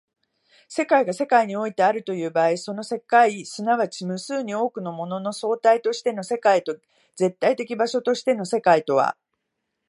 [0.67, 6.75] 世界が世界においてあるという場合、その世界即ち無数に多くのものの総体としての世界と
[7.15, 9.15] 絶対的場所としての世界とは